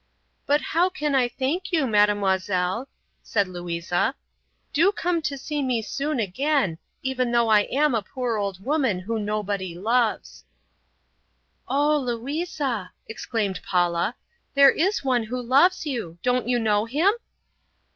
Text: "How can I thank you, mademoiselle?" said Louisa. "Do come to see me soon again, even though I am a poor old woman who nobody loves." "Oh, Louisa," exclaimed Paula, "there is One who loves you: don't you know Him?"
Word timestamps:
"How 0.49 0.89
can 0.89 1.13
I 1.13 1.27
thank 1.27 1.71
you, 1.71 1.85
mademoiselle?" 1.85 2.89
said 3.21 3.47
Louisa. 3.47 4.15
"Do 4.73 4.91
come 4.91 5.21
to 5.21 5.37
see 5.37 5.61
me 5.61 5.83
soon 5.83 6.19
again, 6.19 6.79
even 7.03 7.31
though 7.31 7.49
I 7.49 7.65
am 7.69 7.93
a 7.93 8.01
poor 8.01 8.37
old 8.37 8.65
woman 8.65 9.01
who 9.01 9.19
nobody 9.19 9.75
loves." 9.75 10.43
"Oh, 11.67 11.99
Louisa," 11.99 12.93
exclaimed 13.07 13.59
Paula, 13.61 14.15
"there 14.55 14.71
is 14.71 15.03
One 15.03 15.25
who 15.25 15.39
loves 15.39 15.85
you: 15.85 16.17
don't 16.23 16.47
you 16.47 16.57
know 16.57 16.85
Him?" 16.85 17.13